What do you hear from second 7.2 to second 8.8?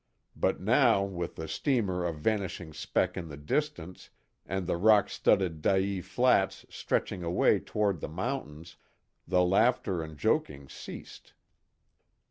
away toward the mountains,